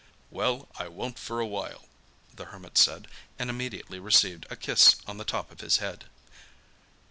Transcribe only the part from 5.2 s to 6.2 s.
top of his head.